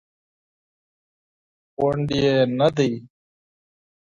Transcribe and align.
غونډ 1.79 2.07
یې 2.21 2.35
نه 2.59 2.69
دی. 2.77 2.91